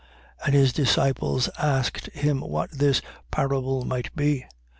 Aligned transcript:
8:9. 0.39 0.45
And 0.47 0.55
his 0.55 0.73
disciples 0.73 1.47
asked 1.59 2.07
him 2.15 2.41
what 2.41 2.71
this 2.71 3.03
parable 3.29 3.85
might 3.85 4.15
be. 4.15 4.47